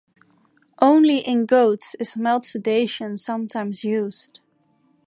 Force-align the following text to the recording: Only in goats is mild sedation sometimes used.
Only 0.81 1.19
in 1.19 1.45
goats 1.45 1.95
is 1.99 2.17
mild 2.17 2.43
sedation 2.43 3.17
sometimes 3.17 3.83
used. 3.83 4.39